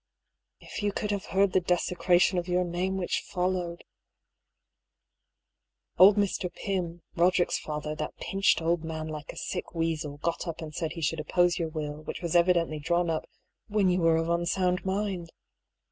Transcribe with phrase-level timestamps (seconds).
[0.59, 3.83] If you could have heard the desecration of your name which followed
[5.93, 6.51] I Old Mr.
[6.51, 10.93] Pym, Roderick's father, that pinched old man like a sick weasel, got up and said
[10.93, 13.29] he should op pose your will, which was evidently drawn up
[13.67, 15.29] when you were of unsound mind.